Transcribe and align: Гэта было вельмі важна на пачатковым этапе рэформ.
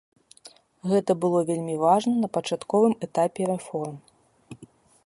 Гэта 0.91 1.11
было 1.25 1.39
вельмі 1.49 1.75
важна 1.85 2.15
на 2.23 2.27
пачатковым 2.39 2.93
этапе 3.11 3.41
рэформ. 3.53 3.95